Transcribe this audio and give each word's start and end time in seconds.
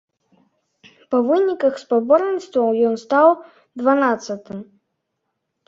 Па 1.13 1.19
выніках 1.27 1.73
спаборніцтваў 1.83 2.67
ён 2.89 2.99
стаў 3.05 3.27
дванаццатым. 3.85 4.59